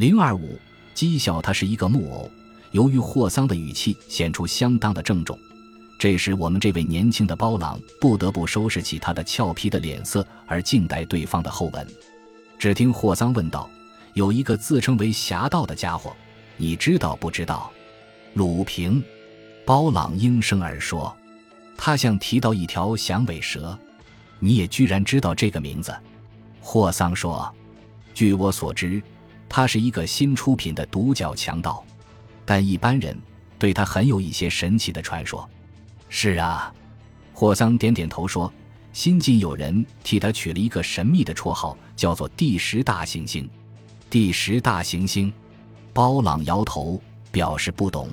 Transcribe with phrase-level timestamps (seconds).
[0.00, 0.58] 零二五
[0.94, 2.30] 讥笑他是一个木偶。
[2.70, 5.38] 由于霍桑的语气显出相当的郑重，
[5.98, 11.86] 这时我们这位年轻的包朗不得不收拾起他的俏皮的脸色，而静待对方的后文。
[12.58, 13.68] 只听霍桑问道
[14.14, 16.16] ：“有一个自称为侠盗的家伙，
[16.56, 17.70] 你知道不知道？”
[18.32, 19.04] 鲁平，
[19.66, 21.14] 包朗应声而说
[21.76, 23.78] ：“他像提到一条响尾蛇。”
[24.40, 25.94] 你也居然知道这个名字？
[26.58, 27.54] 霍桑说
[28.14, 29.02] ：“据我所知，
[29.50, 31.84] 他是一个新出品的独角强盗。”
[32.46, 33.16] 但一般人
[33.58, 35.48] 对他很有一些神奇的传说。
[36.08, 36.72] 是啊，
[37.34, 38.52] 霍桑点点头说
[38.92, 43.48] ：“新近有人替他取了一个神秘的绰号，叫做‘第十大行星’。
[44.10, 45.32] 第十大行星，
[45.92, 48.08] 包朗摇头表示不懂。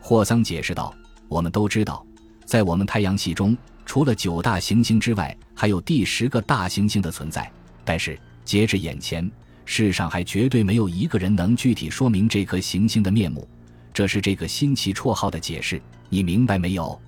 [0.00, 0.94] 霍桑解释道
[1.26, 2.06] ：“我们都知道，
[2.44, 7.50] 在我们太阳系中，除了九大行星之外，还有第十个大行星的存在。
[7.84, 9.28] 但是截至眼前，
[9.66, 13.46] 世上还绝对没有一个人能具体说明这颗行星的面目。”
[13.92, 16.98] 这是这个新奇绰号的解释，你明白没有？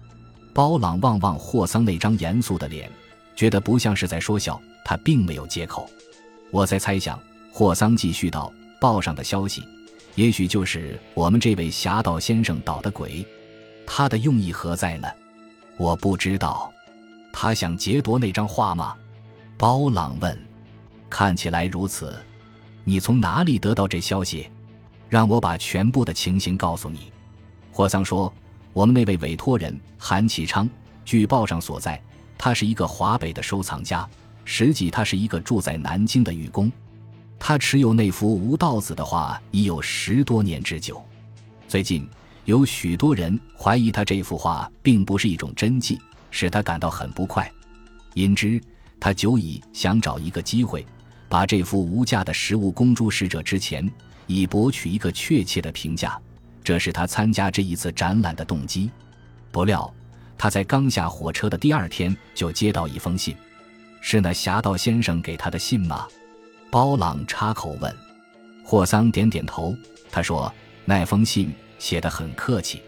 [0.55, 2.91] 包朗望望霍桑那张严肃的脸，
[3.37, 4.61] 觉得不像是在说笑。
[4.85, 5.89] 他并没有接口。
[6.51, 7.21] 我在猜想，
[7.53, 9.63] 霍桑继续道：“报上的消息，
[10.15, 13.23] 也许就是我们这位侠盗先生捣的鬼。
[13.87, 15.07] 他的用意何在呢？
[15.77, 16.73] 我不知道。
[17.31, 18.97] 他想劫夺那张画吗？”
[19.59, 20.37] 包朗问。
[21.11, 22.19] 看起来如此。
[22.89, 24.49] 你从哪里得到这消息？
[25.11, 27.13] 让我把全部的情形告诉你，
[27.71, 28.33] 霍桑说
[28.73, 30.67] ：“我们那位委托人韩启昌，
[31.05, 32.03] 据报上所在，
[32.39, 34.09] 他是一个华北的收藏家，
[34.47, 36.73] 实际他是一个住在南京的愚公。
[37.39, 41.05] 他持有那幅吴道子的画已有十多年之久。
[41.69, 42.09] 最近
[42.47, 47.53] 有许多人怀疑他这幅画并不是一种真迹，使他感到很不快。
[48.15, 48.59] 因之，
[48.99, 50.87] 他久已想找一个机会，
[51.29, 53.91] 把这幅无价的实物公诸使者之前。”
[54.31, 56.21] 以博取一个确切的评价，
[56.63, 58.91] 这是他参加这一次展览的动机。
[59.51, 59.91] 不料，
[60.37, 63.35] 他在刚下火车的第二天就接到一封信，
[64.03, 66.07] 是那侠盗先生给他的信吗？
[66.71, 67.97] 包朗插口问。
[68.63, 69.75] 霍桑点点头，
[70.11, 70.53] 他说
[70.85, 72.83] ：“那封信写得很客气。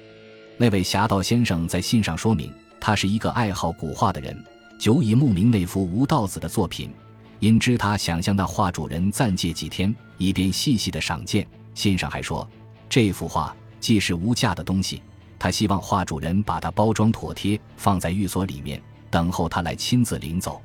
[0.59, 4.45] 那位侠盗先生在信上说明，他是一个爱好古画的人，
[4.79, 6.91] 久已慕名那幅吴道子的作品。”
[7.41, 11.47] 因知他想向那画主人暂借几天，以便细细的赏鉴。
[11.75, 12.47] 信上还说，
[12.89, 15.03] 这幅画既是无价的东西，
[15.39, 18.81] 他希望画主人把它包装妥帖，放在寓所里面，
[19.11, 20.61] 等候他来亲自领走。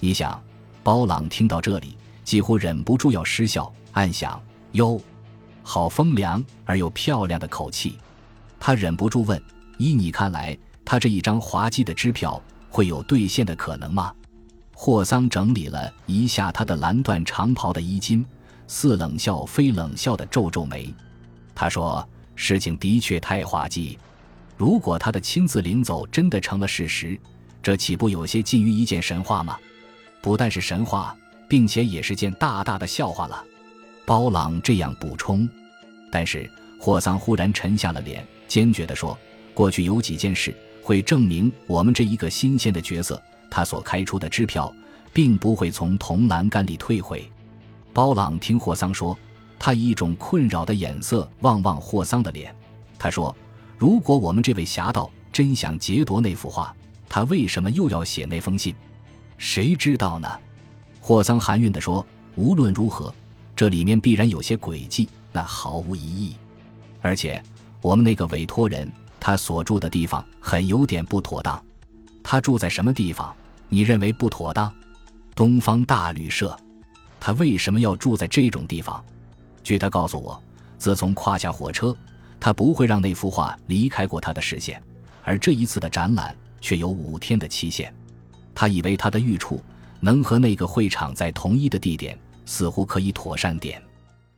[0.00, 0.42] 你想，
[0.82, 4.42] 包朗听到这里，几乎忍不住要失笑，暗想：
[4.72, 5.00] 哟，
[5.62, 7.96] 好风凉而又漂亮的口气。
[8.58, 9.40] 他忍不住问：
[9.76, 14.12] 依你看来，他这一张滑稽的支票会有兑现的可能吗？
[14.80, 18.24] 霍桑整理了一下他的蓝缎长袍的衣襟，
[18.68, 20.94] 似冷笑非冷笑的皱皱眉。
[21.52, 23.98] 他说：“事情的确太滑稽。
[24.56, 27.18] 如果他的亲自领走真的成了事实，
[27.60, 29.58] 这岂不有些近于一件神话吗？
[30.22, 31.14] 不但是神话，
[31.48, 33.44] 并且也是件大大的笑话了。”
[34.06, 35.46] 包朗这样补充。
[36.12, 39.18] 但是霍桑忽然沉下了脸，坚决地说
[39.52, 44.72] ：“过去有几件事会证明我们这一个新鲜的角色。”他所开出的支票，
[45.12, 47.30] 并不会从铜栏杆里退回。
[47.92, 49.16] 包朗听霍桑说，
[49.58, 52.54] 他以一种困扰的眼色望望霍桑的脸。
[52.98, 53.34] 他说
[53.76, 56.74] ：“如果我们这位侠盗真想劫夺那幅画，
[57.08, 58.74] 他为什么又要写那封信？
[59.36, 60.28] 谁知道呢？”
[61.00, 62.04] 霍桑含韵地说
[62.36, 63.12] ：“无论如何，
[63.56, 66.36] 这里面必然有些诡计，那毫无疑义。
[67.00, 67.42] 而且，
[67.80, 71.60] 我们那个委托人，他所住的地方很有点不妥当。”
[72.30, 73.34] 他住在什么地方？
[73.70, 74.70] 你认为不妥当？
[75.34, 76.54] 东方大旅社。
[77.18, 79.02] 他为什么要住在这种地方？
[79.64, 80.38] 据他告诉我，
[80.76, 81.96] 自从跨下火车，
[82.38, 84.78] 他不会让那幅画离开过他的视线。
[85.24, 87.90] 而这一次的展览却有五天的期限。
[88.54, 89.64] 他以为他的寓处
[89.98, 93.82] 能和那个会场在同一的地点，似乎可以妥善点。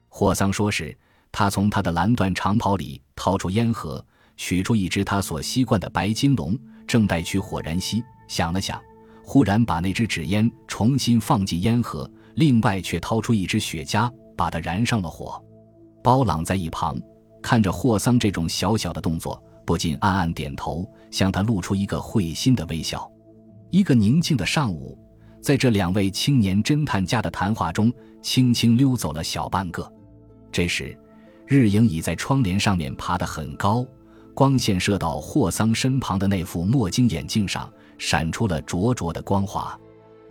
[0.08, 0.96] 霍桑说时，
[1.32, 4.04] 他从他的蓝缎长袍里掏出烟盒，
[4.40, 6.58] 取出一只他所习惯的白金龙。
[6.86, 8.80] 正待取火燃锡，想了想，
[9.22, 15.40] 忽然把那只纸烟重新放进烟盒，另外却掏出一支雪茄，把它燃上了火。
[16.02, 16.98] 包朗在一旁
[17.42, 23.08] 看着霍桑这种小小的动作，不禁暗暗点头，向他露出一个会心的微笑。
[23.70, 24.98] 一个宁静的上午，
[25.42, 29.88] 在这两位青年侦探家的谈话中，轻轻溜走了小半个。
[30.50, 30.98] 这时，
[31.46, 33.86] 日影已在窗帘上面爬得很高。
[34.34, 39.78] 光线射到霍桑身旁的那副墨镜眼镜上，闪出了灼灼的光华。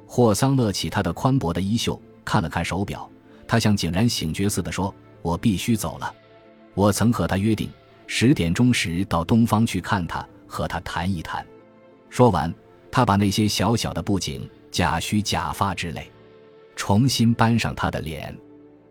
[0.08, 3.08] 霍桑勒起他的宽薄的衣袖，看了看手表，
[3.48, 6.14] 他像井然醒觉似的说：“我必须走了。
[6.74, 7.70] 我曾和他约定，
[8.08, 11.46] 十点钟时到东方去看他，和他谈一谈。
[12.10, 12.52] 说完，
[12.92, 16.12] 他把那些小小的布景、假须、假发之类，
[16.76, 18.36] 重新搬上他的脸。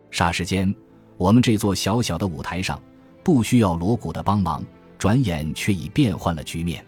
[0.09, 0.73] 霎时间，
[1.17, 2.81] 我们这座小小的舞台上，
[3.23, 4.63] 不需要锣鼓的帮忙，
[4.99, 6.85] 转眼却已变换了局面。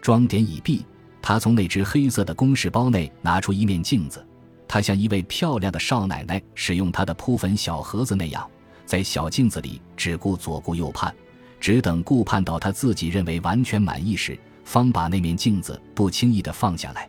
[0.00, 0.84] 装点已毕，
[1.20, 4.26] 他从那只黑色的公事包内拿出一面镜子。
[4.66, 8.48] 他像一位漂亮的少奶奶使用她的扑粉小盒子那样，
[8.86, 11.14] 在小镜子里只顾左顾右盼，
[11.60, 17.06] 只等顾盼到他自己认为完全满意时，方把那面镜子不轻易地放下来。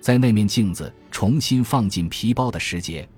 [0.00, 3.08] 在那面镜子重新放进皮包的时节，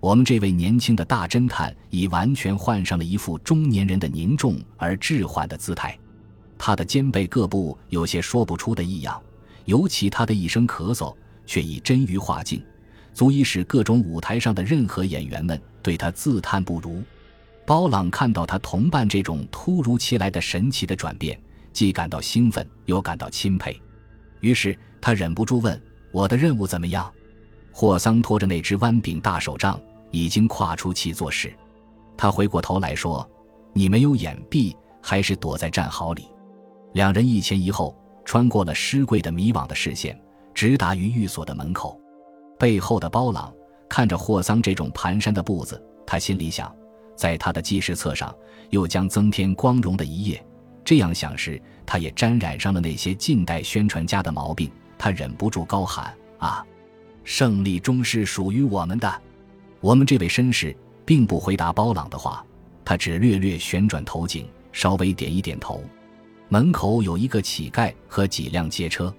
[0.00, 5.94] 我们这位年轻的大侦探已完全换上了一副中年人的凝重而滞缓的姿态。
[6.66, 9.22] 他的肩背各部有些说不出的异样，
[9.66, 11.14] 尤其他的一声咳嗽，
[11.44, 12.64] 却已臻于化境。
[13.12, 17.02] 足以使各种舞台上的任何演员们对他自叹不如。
[17.66, 21.38] 包朗看到他同伴这种突如其来的神奇的转变，
[21.70, 23.78] 既感到兴奋，又感到钦佩。
[24.40, 25.78] 于是他忍不住问
[26.12, 27.12] ：“我的任务怎么样？”
[27.72, 29.78] 霍桑拖着那只弯柄大手杖，
[30.10, 31.52] 已经跨出气座室。
[32.16, 33.28] 他回过头来说
[33.74, 36.26] ：“你没有掩蔽，还是躲在战壕里？”
[36.94, 37.92] 两人一前一后，
[38.24, 40.16] 穿过了尸柜的迷惘的视线，
[40.54, 42.00] 直达于寓所的门口。
[42.56, 43.52] 背后的包朗
[43.88, 46.72] 看着霍桑这种蹒跚的步子，他心里想，
[47.16, 48.32] 在他的记事册上
[48.70, 50.40] 又将增添光荣的一页。
[50.84, 54.70] 这样想时，他也沾染上了那些近代宣传家的毛病。
[54.96, 56.64] 他忍不住高喊：“啊，
[57.24, 59.22] 胜利终是属于我们的！”
[59.82, 60.74] 我们这位绅士
[61.04, 62.46] 并不回答包朗的话，
[62.84, 65.82] 他只略略旋转头颈，稍微点一点头。
[66.48, 69.12] 门口有一个乞丐和几辆街车，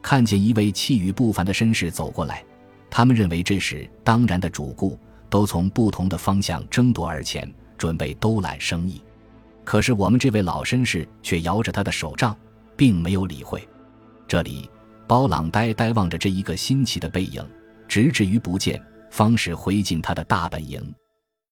[0.00, 2.44] 看见一位气宇不凡的绅士走过来。
[2.90, 4.98] 他们认为这是当然的主顾
[5.28, 9.02] 都从不同的方向争夺而前，准备兜揽生意。
[9.64, 12.34] 可是我们这位老绅士却摇着他的手杖，
[12.76, 13.66] 并没有理会。
[14.26, 14.70] 这里，
[15.06, 17.44] 包朗呆呆望着这一个新奇的背影，
[17.86, 20.94] 直至于不见，方始回进他的大本营。